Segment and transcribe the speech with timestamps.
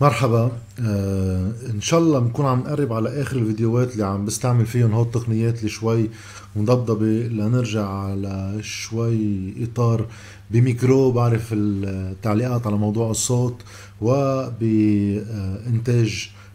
[0.00, 0.50] مرحبا.
[0.80, 5.06] آه إن شاء الله بنكون عم نقرب على آخر الفيديوهات اللي عم بستعمل فيهم هول
[5.06, 6.10] التقنيات اللي شوي
[6.56, 10.06] مضبضبه لنرجع على شوي إطار
[10.50, 13.54] بميكرو بعرف التعليقات على موضوع الصوت
[14.00, 15.10] وبإنتاج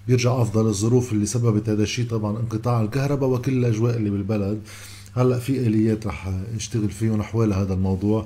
[0.07, 4.62] بيرجع أفضل الظروف اللي سببت هذا الشيء طبعا انقطاع الكهرباء وكل الأجواء اللي بالبلد.
[5.16, 8.25] هلأ في آليات رح نشتغل فيهم حوالي هذا الموضوع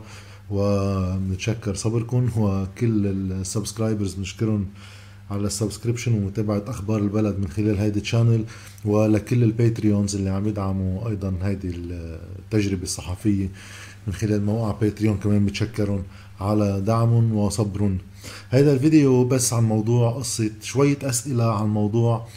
[0.52, 4.66] وبنتشكر صبركم وكل ال subscribers بنشكرهم
[5.32, 8.44] على ال subscription ومتابعة أخبار البلد من خلال هيدي ال channel
[8.86, 13.50] ولكل ال patrons اللي عم يدعموا أيضا هيدي التجربة الصحفية
[14.08, 16.04] من خلال موقع باتريون كمان بتشكرهم
[16.42, 17.98] على دعمهم وصبرهم.
[18.50, 22.28] هذا الفيديو بس عن موضوع قصة شوية أسئلة عن موضوع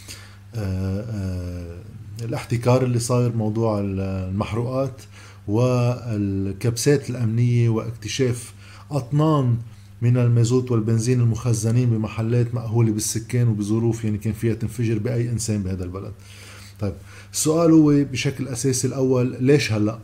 [0.55, 1.77] آآ آآ
[2.25, 5.03] الاحتكار اللي صاير موضوع المحروقات
[5.49, 8.53] والكبسات الأمنية واكتشاف
[8.91, 9.57] أطنان
[10.03, 15.85] من المازوت والبنزين المخزنين بمحلات مأهولة بالسكان وبظروف يعني كان فيها تنفجر بأي إنسان بهذا
[15.85, 16.13] البلد.
[16.81, 16.95] طيب
[17.33, 19.99] السؤال هو بشكل أساسي الأول ليش هلأ؟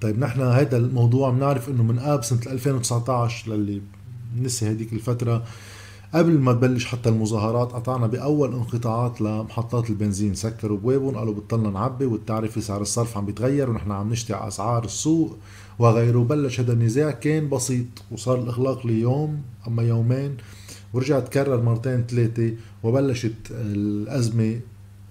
[0.00, 3.80] طيب نحن هذا الموضوع بنعرف إنه من آب سنة 2019 للي
[4.42, 5.44] نسي هذيك الفترة
[6.14, 10.34] قبل ما تبلش حتى المظاهرات قطعنا بأول انقطاعات لمحطات البنزين.
[10.34, 14.84] سكروا بوابهم قالوا بطلنا نعبي والتعرفه سعر الصرف عم بيتغير ونحن عم نشتي على أسعار
[14.84, 15.36] السوق
[15.78, 16.18] وغيره.
[16.18, 20.36] بلش هذا النزاع كان بسيط وصار الإغلاق ليوم أما يومين
[20.92, 24.60] ورجع تكرر مرتين ثلاثة وبلشت الأزمة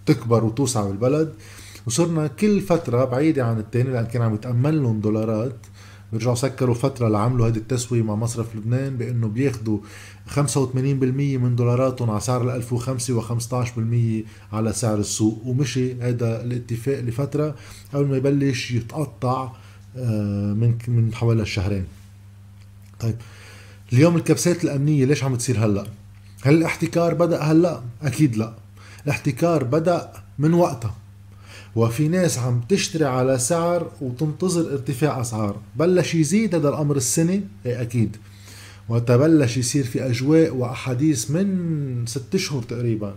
[0.05, 1.33] تكبر وتوسع بالبلد.
[1.87, 5.55] وصرنا كل فترة بعيدة عن الثاني لأن كان عم يتأمل لهم دولارات.
[6.14, 9.80] بيرجعوا سكروا فترة لعملوا هذه التسوية مع مصرف لبنان بأنه بياخذوا
[10.36, 10.38] 85%
[11.38, 15.42] من دولاراتهم على سعر ال 1005 و15% على سعر السوق.
[15.45, 17.55] ومشي هذا الاتفاق لفترة
[17.94, 19.52] قبل ما يبلش يتقطع
[19.97, 21.86] آه، من من حوالي الشهرين.
[23.00, 23.16] طيب
[23.94, 25.88] اليوم الكبسات الأمنية ليش عم تصير هلأ؟
[26.42, 28.53] هل الاحتكار بدأ هلأ؟ أكيد لأ.
[29.05, 30.95] الاحتكار بدأ من وقتها.
[31.75, 35.55] وفي ناس عم تشتري على سعر وتنتظر ارتفاع أسعار.
[35.75, 38.17] بلش يزيد هذا الأمر السنة؟ إيه أكيد.
[38.89, 43.15] وتبلش يصير في أجواء وأحاديث من ست أشهر تقريبا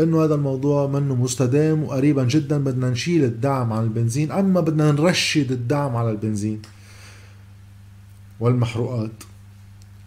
[0.00, 5.52] إنه هذا الموضوع منه مستدام وقريبا جدا بدنا نشيل الدعم عن البنزين أما بدنا نرشد
[5.52, 6.62] الدعم على البنزين
[8.40, 9.10] والمحروقات.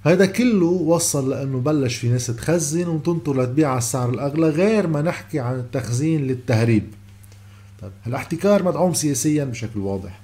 [0.04, 5.02] هذا كله وصل لإنه بلش في ناس تخزن وتنطر لتبيع على السعر الأغلى غير ما
[5.02, 6.84] نحكي عن التخزين للتهريب.
[7.82, 7.92] طيب.
[8.08, 10.20] الاحتكار مدعوم سياسيا بشكل واضح.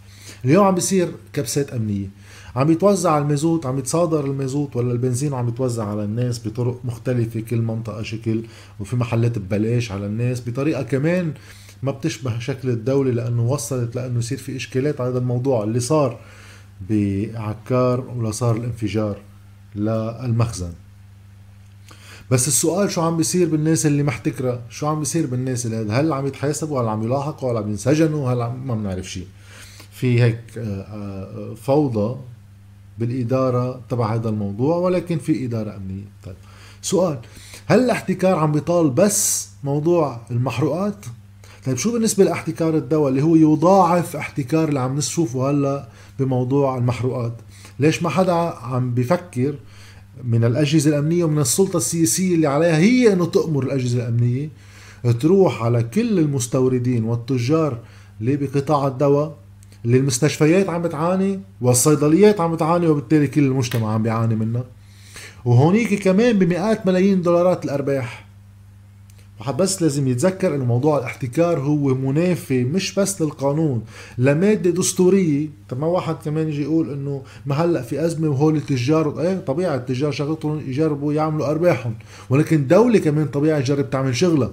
[0.45, 2.07] اليوم عم بيصير كبسات أمنية.
[2.55, 7.61] عم يتوزع المازوت عم يتصادر المازوت ولا البنزين وعم يتوزع على الناس بطرق مختلفة كل
[7.61, 8.43] منطقة شكل
[8.79, 11.33] وفي محلات ببلاش على الناس بطريقة كمان
[11.83, 16.19] ما بتشبه شكل الدولة لأنه وصلت لأنه يصير في إشكالات على هذا الموضوع اللي صار
[16.89, 19.17] بعكار ولا صار الانفجار
[19.75, 20.71] للمخزن.
[22.33, 26.27] بس السؤال شو عم بيصير بالناس اللي محتكرة شو عم بيصير بالناس اللي هل عم
[26.27, 29.27] يتحاسبوا؟ هل عم يلاحقوا؟ هل عم ينسجنوا؟ هل عم ما بنعرف شيء
[29.91, 32.19] في هيك آه، آه، فوضى
[32.99, 36.05] بالإدارة تبع هذا الموضوع ولكن في إدارة أمنية.
[36.23, 36.35] طيب
[36.81, 37.19] سؤال
[37.65, 41.05] هل الاحتكار عم بيطال بس موضوع المحروقات؟
[41.65, 45.87] طيب شو بالنسبة لاحتكار الدواء اللي هو يضاعف احتكار اللي عم نشوفه هلا
[46.19, 47.33] بموضوع المحروقات؟
[47.79, 49.55] ليش ما حدا عم بفكر
[50.23, 54.49] من الأجهزة الأمنية ومن السلطة السياسية اللي عليها هي أنه تأمر الأجهزة الأمنية
[55.19, 57.77] تروح على كل المستوردين والتجار
[58.21, 59.35] اللي بقطاع الدواء
[59.85, 64.63] اللي المستشفيات عم بتعاني والصيدليات عم بتعاني وبالتالي كل المجتمع عم بيعاني منها.
[65.45, 68.07] وهونيك كمان بمئات ملايين دولارات الأرباح.
[68.09, 68.22] واحد
[69.51, 73.81] بس لازم يتذكر إنه موضوع الاحتكار هو منافي مش بس للقانون.
[74.17, 79.21] لمادة دستورية طب ما واحد كمان يجي يقول إنه ما هلأ في أزمة وهول التجار
[79.21, 81.93] إيه طبيعي التجار شغلتهم يجربوا يعملوا أرباحهم.
[82.29, 84.51] ولكن الدولة كمان طبيعي تجرب تعمل شغلها.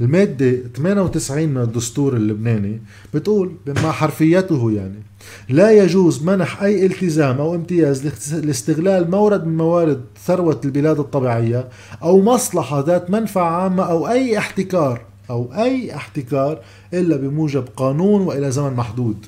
[0.00, 2.80] المادة 98 من الدستور اللبناني
[3.14, 5.02] بتقول بما حرفيته يعني
[5.48, 11.68] لا يجوز منح أي التزام أو امتياز لاستغلال مورد من موارد ثروة البلاد الطبيعية
[12.02, 15.00] أو مصلحة ذات منفعة عامة أو أي احتكار
[15.30, 16.60] أو أي احتكار
[16.94, 19.26] إلا بموجب قانون وإلى زمن محدود.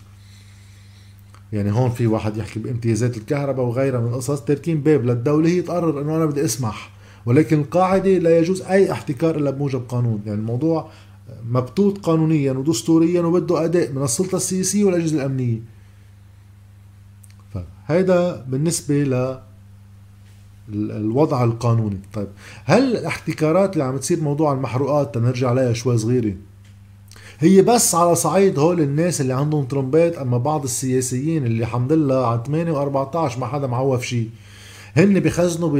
[1.53, 6.01] يعني هون في واحد يحكي بامتيازات الكهرباء وغيرها من القصص تركين باب للدولة هي تقرر
[6.03, 6.91] إنه أنا بدي أسمح.
[7.27, 10.21] ولكن القاعدة لا يجوز أي احتكار إلا بموجب قانون.
[10.27, 10.91] يعني الموضوع
[11.51, 15.61] مبتوط قانونيا ودستوريا وبده أداء من السلطة السياسية والأجهزة الأمنية.
[17.55, 19.39] فهذا بالنسبة ل
[20.69, 22.01] الوضع القانوني.
[22.13, 22.29] طيب
[22.65, 26.35] هل الاحتكارات اللي عم تصير موضوع المحروقات تنرجع عليها شوي صغيرة؟
[27.39, 32.27] هي بس على صعيد هول الناس اللي عندهم ترمبات أما بعض السياسيين اللي الحمد لله
[32.27, 34.31] على 8 و14 ما حدا معوف شيء.
[34.97, 35.71] هن بخزنوا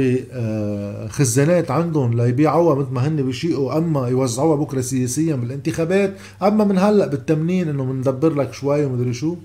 [1.05, 7.07] بخزانات عندهم ليبيعوها مثل ما هن بيشيقوا اما يوزعوها بكرة سياسيا بالانتخابات اما من هلا
[7.07, 9.35] بالتمنين انه بندبر لك شوي ومدري شو.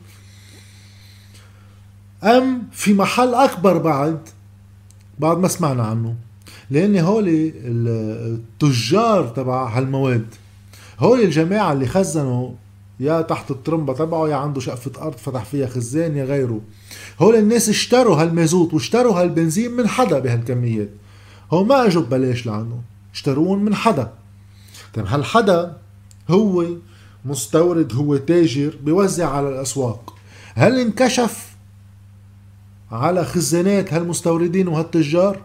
[2.25, 4.19] أم في محل أكبر بعد
[5.19, 6.15] بعد ما سمعنا عنه
[6.71, 7.25] لأن هول
[7.65, 10.27] التجار تبع هالمواد
[10.99, 12.51] هول الجماعة اللي خزنوا
[13.01, 16.61] يا تحت الترمبة تبعه يا عنده شقفة أرض فتح فيها خزان يا غيره.
[17.21, 20.91] هول الناس اشتروا هالمازوت واشتروا هالبنزين من حدا بهالكميات.
[21.53, 22.77] هو ما إجوا ببلاش لعنده
[23.15, 24.13] اشتروهم من حدا.
[24.95, 25.77] طيب هالحدا
[26.31, 26.67] هو
[27.25, 30.15] مستورد هو تاجر بيوزع على الأسواق.
[30.55, 31.51] هل انكشف
[32.93, 35.41] على خزانات هالمستوردين وهالتجار؟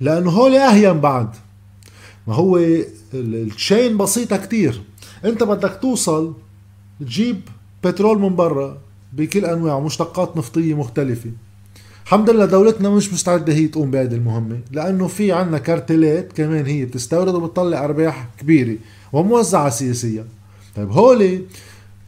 [0.00, 1.28] لأنه هول أهين بعد.
[2.26, 2.60] ما هو
[3.14, 4.82] الشين بسيطة كتير.
[5.24, 6.32] انت بدك توصل
[7.00, 7.40] تجيب
[7.84, 8.78] بترول من برا
[9.12, 11.30] بكل انواعه مشتقات نفطية مختلفة.
[12.04, 16.84] الحمد لله دولتنا مش مستعدة هي تقوم بهذه المهمة لأنه في عنا كارتلات كمان هي
[16.84, 18.76] بتستورد وبتطلع أرباح كبيرة
[19.12, 20.24] وموزعة سياسيا.
[20.76, 21.42] طيب هولي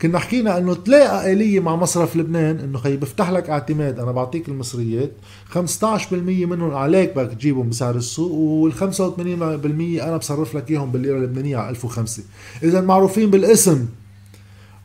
[0.04, 4.48] كنا حكينا إنه تلاقى آلية مع مصرف لبنان إنه خي بفتح لك اعتماد أنا بعطيك
[4.48, 5.12] المصريات
[5.54, 5.56] 15%
[6.12, 11.70] منهم عليك بدك تجيبهم بسعر السوق وال 85% أنا بصرف لك إياهم بالليرة اللبنانية على
[11.70, 12.22] 1005
[12.62, 13.86] اذا معروفين بالاسم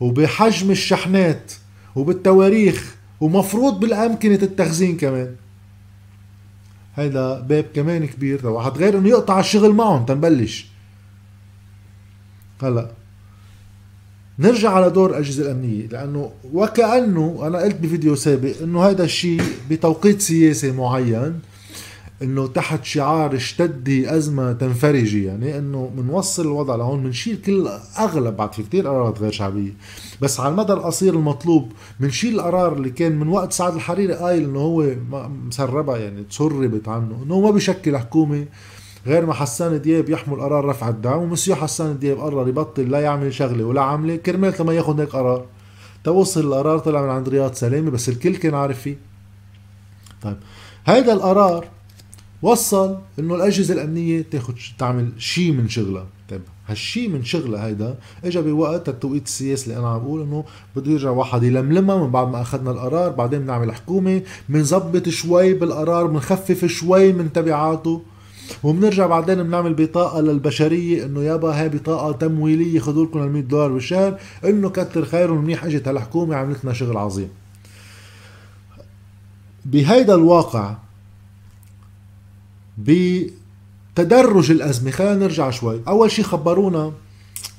[0.00, 1.52] وبحجم الشحنات
[1.96, 5.34] وبالتواريخ ومفروض بالأمكنة التخزين كمان.
[6.94, 10.66] هيدا باب كمان كبير واحد غير إنه يقطع الشغل معهم تنبلش.
[12.62, 12.99] هلأ.
[14.40, 20.20] نرجع على دور الأجهزة الأمنية لأنه وكأنه أنا قلت بفيديو سابق إنه هذا الشيء بتوقيت
[20.20, 21.40] سياسي معين
[22.22, 28.52] إنه تحت شعار اشتدي أزمة تنفرجي يعني إنه بنوصل الوضع لهون بنشيل كل أغلب بعد
[28.52, 29.72] في كثير قرارات غير شعبية.
[30.22, 34.58] بس على المدى القصير المطلوب بنشيل القرار اللي كان من وقت سعد الحريري قايل إنه
[34.58, 34.86] هو
[35.46, 38.46] مسربها يعني تسربت عنه إنه ما بيشكل حكومة
[39.06, 43.34] غير ما حسان دياب يحمل قرار رفع الدعم ومسيو حسان دياب قرر يبطل لا يعمل
[43.34, 44.16] شغلة ولا عملة.
[44.16, 45.44] كرمال لما ياخذ هيك قرار.
[46.04, 48.96] توصل القرار طلع من عند رياض سلامه بس الكل كان عارف فيه.
[50.22, 50.36] طيب
[50.86, 51.64] هيدا القرار
[52.42, 56.06] وصل إنه الأجهزة الأمنية تاخذ تعمل شيء من شغلها.
[56.30, 60.44] طيب هالشيء من شغلها هيدا اجى بوقت التوقيت السياسي اللي أنا عم بقول إنه
[60.76, 63.10] بده يرجع واحد يلملمها من بعد ما أخذنا القرار.
[63.10, 68.02] بعدين بنعمل حكومة بنظبط شوي بالقرار بنخفف شوي من تبعاته.
[68.62, 73.72] وبنرجع بعدين بنعمل بطاقة للبشرية إنه يابا هاي بطاقة تمويلية خذوا لكم ال 100 دولار
[73.72, 74.18] بالشهر.
[74.44, 77.28] إنه كتر خيرهم منيح إجت هالحكومة عملت لنا شغل عظيم.
[79.64, 80.74] بهيدا الواقع
[82.78, 85.80] بتدرج الأزمة خلينا نرجع شوي.
[85.88, 86.92] أول شيء خبرونا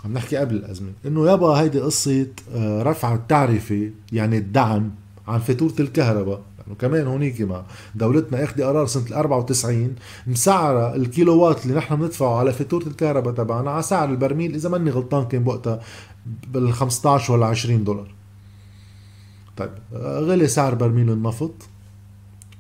[0.06, 4.92] عم نحكي قبل الأزمة إنه يابا هيدي قصة آه، رفع التعرفة يعني الدعم
[5.28, 6.42] عن فاتوره الكهرباء.
[6.72, 7.66] وكمان هونيك ما.
[7.96, 9.96] دولتنا اخذ قرار سنة ال 94
[10.28, 15.28] مسعره الكيلووات اللي نحن بندفعه على فاتورة الكهرباء تبعنا على سعر البرميل إذا ماني غلطان
[15.28, 15.80] كان بوقتها
[16.54, 18.14] بال 15 ولا 20 دولار.
[19.58, 21.54] طيب غلي سعر برميل النفط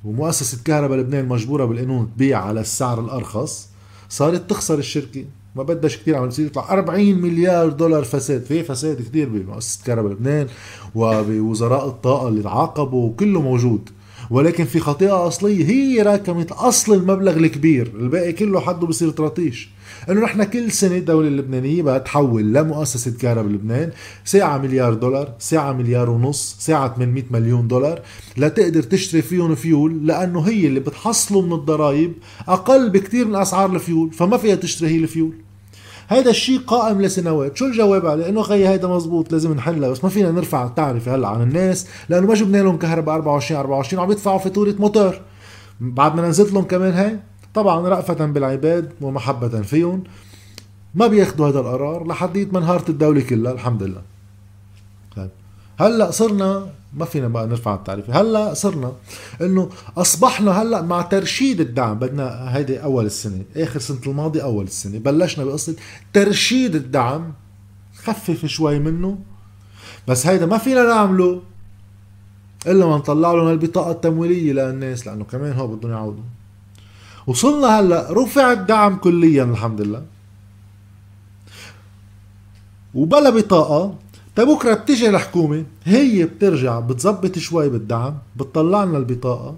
[0.06, 3.69] ومؤسسة كهرباء لبنان مجبورة بالقانون تبيع على السعر الأرخص
[4.09, 5.25] صارت تخسر الشركة.
[5.56, 6.74] ما بدش كثير عم يصير يطلع.
[6.74, 8.42] 40 مليار دولار فساد.
[8.44, 10.48] في فساد كثير بمؤسسة كهرباء لبنان
[10.95, 13.89] وبوزراء الطاقة اللي تعاقبوا وكله موجود.
[14.31, 17.92] ولكن في خطيئة أصلية هي راكمت أصل المبلغ الكبير.
[18.00, 19.69] الباقي كله حده بصير طراطيش
[20.10, 23.91] إنه نحن كل سنة الدولة اللبنانية بدها تحول لمؤسسة كهرباء لبنان
[24.25, 28.01] ساعة مليار دولار ساعة مليار ونص ساعة 800 مليون دولار
[28.38, 32.13] لتقدر تشتري فيهم فيول لأنه هي اللي بتحصله من الضرائب
[32.48, 35.34] أقل بكثير من أسعار الفيول فما فيها تشتري هي الفيول.
[36.12, 37.58] هذا الشيء قائم لسنوات.
[37.58, 41.27] شو الجواب عليه؟ إنه خي هيدا مزبوط لازم نحلها بس ما فينا نرفع التعرفة هلا
[41.27, 45.22] عن الناس لأنه ما جبنا لهم كهرباء 24 24 وعم يدفعوا فاتورة موتور.
[45.82, 47.20] بعد ما نزلت لهم كمان هاي
[47.53, 50.03] طبعا رأفة بالعباد ومحبة فيهم
[50.96, 54.01] ما بياخذوا هذا القرار لحديت ما انهارت الدولة كلها الحمد لله.
[55.15, 55.30] طيب.
[55.80, 58.91] هلأ صرنا ما فينا بقى نرفع التعريفة هلأ صرنا
[59.41, 65.00] إنه أصبحنا هلأ مع ترشيد الدعم بدنا هيدي أول السنة آخر سنة الماضي أول السنة
[65.00, 65.75] بلشنا بقصة
[66.13, 67.33] ترشيد الدعم
[68.03, 69.17] خفف شوي منه
[70.07, 71.41] بس هيدا ما فينا نعمله
[72.67, 76.24] إلا ما نطلع لهم البطاقة التمويلية للناس لأنه كمان هو بدهم يعودوا
[77.27, 80.03] وصلنا هلأ رفع الدعم كليا الحمد لله.
[82.93, 83.95] وبلا بطاقة
[84.36, 89.58] طيب بكره بتيجي الحكومة هي بترجع بتزبط شوي بالدعم بتطلع لنا البطاقة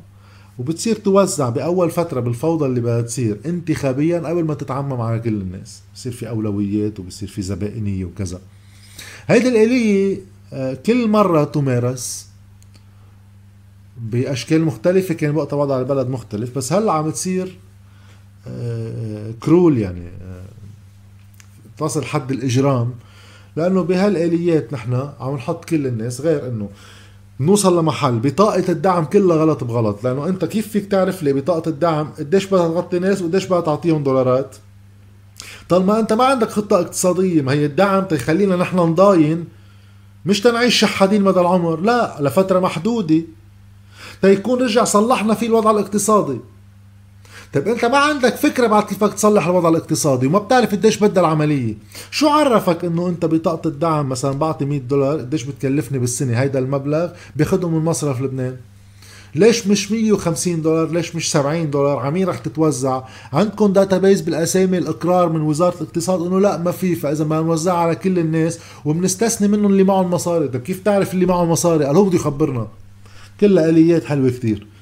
[0.59, 5.81] وبتصير توزع بأول فترة بالفوضى اللي بدها تصير انتخابيا قبل ما تتعمم على كل الناس.
[5.95, 8.41] بصير في أولويات وبصير في زبائنية وكذا.
[9.27, 10.19] هيدي الآلية
[10.53, 12.27] آه، كل مرة تمارس
[13.97, 17.57] بأشكال مختلفة كان وقتها وضع البلد مختلف بس هلأ عم تصير
[18.47, 20.45] آه، كرول يعني آه،
[21.77, 22.93] تصل حد الإجرام.
[23.55, 26.69] لأنه بهالآليات نحن عم نحط كل الناس غير إنه
[27.39, 32.09] نوصل لمحل بطاقة الدعم كلها غلط بغلط لأنه أنت كيف فيك تعرف لي بطاقة الدعم؟
[32.19, 34.55] قديش بدها تغطي ناس وقديش بدها تعطيهم دولارات؟
[35.69, 39.45] طالما أنت ما عندك خطة اقتصادية ما هي الدعم تخلينا نحن نضاين
[40.25, 43.21] مش تنعيش شحادين مدى العمر لا لفترة محدودة.
[44.21, 46.39] تيكون رجع صلحنا فيه الوضع الاقتصادي.
[47.53, 51.75] طيب انت ما عندك فكرة بعد كيف تصلح الوضع الاقتصادي وما بتعرف قديش بدها العملية.
[52.11, 57.09] شو عرفك انه انت بطاقة الدعم مثلا بعطي 100 دولار قديش بتكلفني بالسنة؟ هيدا المبلغ
[57.35, 58.55] بياخذهم من مصرف لبنان.
[59.35, 63.01] ليش مش 150 دولار؟ ليش مش 70 دولار؟ عمين رح تتوزع.
[63.33, 67.95] عندكم داتابيز بالأسامي الإقرار من وزارة الاقتصاد انه لا ما في فإذا ما نوزعها على
[67.95, 70.47] كل الناس وبنستثني منهم اللي معهم مصاري.
[70.47, 72.67] طيب كيف تعرف اللي معه مصاري؟ قال هو بده يخبرنا.
[73.39, 74.72] كلها آليات حلوة كثير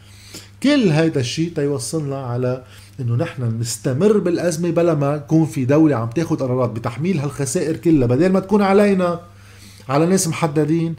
[0.64, 2.64] كل هيدا الشيء تيوصلنا على
[3.00, 8.08] إنه نحن نستمر بالأزمة بلا ما يكون في دولة عم تاخذ قرارات بتحميل هالخسائر كلها
[8.08, 9.20] بدل ما تكون علينا
[9.90, 10.96] على ناس محددين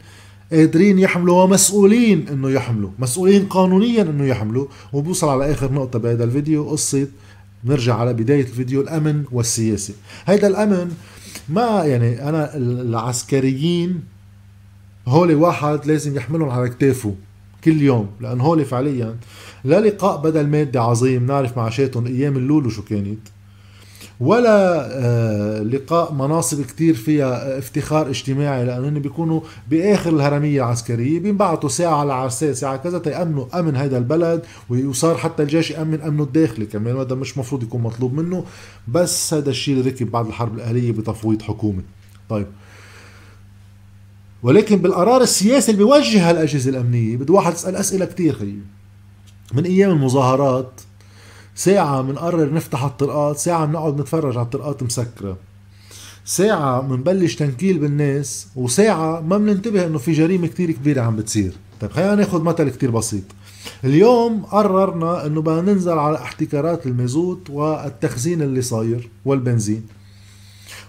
[0.51, 4.67] قادرين يحملوا ومسؤولين إنه يحملوا مسؤولين قانونيا إنه يحملوا.
[4.93, 7.07] وبوصل على آخر نقطة بهذا الفيديو قصة
[7.65, 9.93] نرجع على بداية الفيديو الأمن والسياسة.
[10.25, 10.91] هيدا الأمن
[11.49, 14.03] ما يعني أنا العسكريين
[15.07, 17.15] هول واحد لازم يحملهم على كتافه
[17.63, 19.15] كل يوم لأن هول فعليا
[19.63, 23.19] لا لقاء بدل مادي عظيم نعرف معاشاتهم أيام اللولو شو كانت.
[24.19, 31.95] ولا آه لقاء مناصب كتير فيها افتخار اجتماعي لأنهم بيكونوا بآخر الهرمية العسكرية بينبعتوا ساعة
[31.95, 36.95] على عرسات ساعة كذا تيأمنوا أمن هذا البلد وصار حتى الجيش يأمن أمنه الداخلي كمان
[36.95, 38.43] وهذا مش مفروض يكون مطلوب منه.
[38.87, 41.83] بس هذا الشيء اللي ركب بعد الحرب الأهلية بتفويض حكومي
[42.29, 42.47] طيب.
[44.43, 48.59] ولكن بالقرار السياسي اللي بيوجه هالأجهزة الأمنية بده واحد يسأل أسئلة كثير خيي
[49.53, 50.81] من أيام المظاهرات
[51.55, 55.37] ساعة بنقرر نفتح الطرقات ساعة بنقعد نتفرج على الطرقات مسكرة.
[56.25, 61.53] ساعة بنبلش تنكيل بالناس وساعة ما بننتبه إنه في جريمة كتير كبيرة عم بتصير.
[61.81, 63.23] طيب خلينا ناخذ مثل كتير بسيط.
[63.83, 69.85] اليوم قررنا إنه بدنا ننزل على احتكارات المازوت والتخزين اللي صاير والبنزين.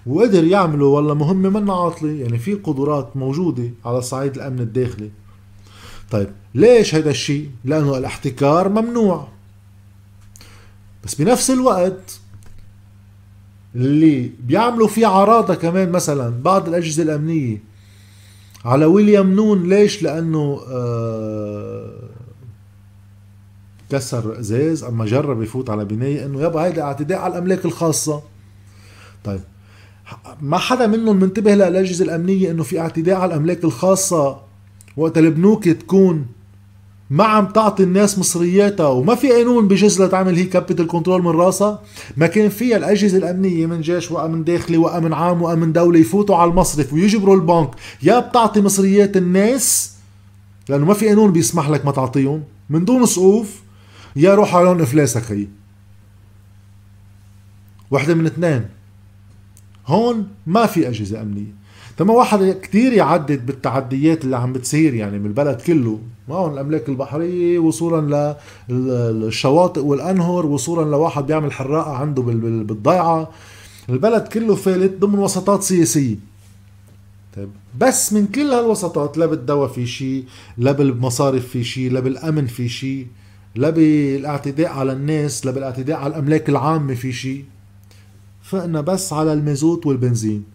[0.06, 2.10] وقدر يعملوا والله مهمة من عاطلة.
[2.10, 5.10] يعني في قدرات موجودة على صعيد الأمن الداخلي.
[6.14, 9.28] طيب ليش هذا الشيء؟ لأنه الاحتكار ممنوع
[11.04, 12.20] بس بنفس الوقت
[13.74, 17.62] اللي بيعملوا فيه عراضة كمان مثلا بعض الأجهزة الأمنية
[18.64, 22.08] على ويليام نون ليش؟ لأنه آه
[23.90, 28.22] كسر إزاز أما جرب يفوت على بنايه إنه يابا هيدا اعتداء على الأملاك الخاصة
[29.24, 29.40] طيب
[30.40, 34.53] ما حدا منهم منتبه للأجهزة الأمنية إنه في اعتداء على الأملاك الخاصة
[34.96, 36.26] وقت البنوك تكون
[37.10, 41.82] ما عم تعطي الناس مصرياتها وما في قانون بجوز لتعمل هي capital control من راسها
[42.16, 46.50] ما كان فيها الأجهزة الأمنية من جيش وأمن داخلي وأمن عام وأمن دولة يفوتوا على
[46.50, 47.70] المصرف ويجبروا البنك
[48.02, 49.94] يا بتعطي مصريات الناس
[50.68, 52.42] لأنه ما في قانون بيسمح لك ما تعطيهم.
[52.70, 53.62] من دون سقوف
[54.16, 55.48] يا روح على إفلاسك خيي
[57.90, 58.66] وحدة من اثنين.
[59.86, 61.54] هون ما في أجهزة أمنية.
[61.96, 65.98] تما واحد كتير يعدد بالتعديات اللي عم بتصير يعني من البلد كله.
[66.30, 68.36] هون الأملاك البحرية وصولا
[68.68, 73.30] للشواطئ والأنهر وصولا لواحد بيعمل حراقة عنده بالضيعة.
[73.88, 76.16] البلد كله فالت ضمن وسطات سياسية.
[77.36, 77.48] طيب
[77.78, 80.24] بس من كل هالوسطات لا بالدواء في شيء
[80.58, 83.06] لا بالمصارف في شيء لا بالأمن في شيء
[83.54, 87.44] لا بالاعتداء على الناس لا بالاعتداء على الأملاك العامة في شيء
[88.42, 90.53] فقنا بس على المازوت والبنزين.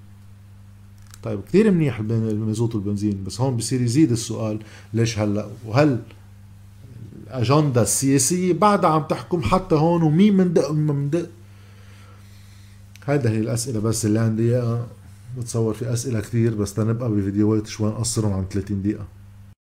[1.24, 4.60] طيب كثير منيح المازوت والبنزين بس هون بصير يزيد السؤال
[4.94, 6.00] ليش هلأ؟ وهل
[7.28, 11.30] الأجندة السياسية بعدها عم تحكم حتى هون ومين مندق ومين ما مندق
[13.06, 14.88] هيدا هي الأسئلة بس اللي عندي إياها
[15.38, 19.06] بتصور في أسئلة كثير بس تنبقى بفيديوهات شوي نقصرهم عن 30 دقيقة.